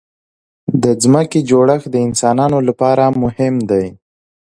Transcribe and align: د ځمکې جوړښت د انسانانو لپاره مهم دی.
د 0.83 0.85
ځمکې 1.03 1.39
جوړښت 1.49 1.87
د 1.91 1.95
انسانانو 2.07 2.59
لپاره 2.67 3.03
مهم 3.23 3.55
دی. 3.69 3.85